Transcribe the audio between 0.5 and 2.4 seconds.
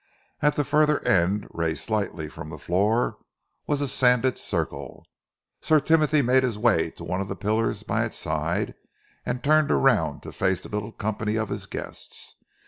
the further end, raised slightly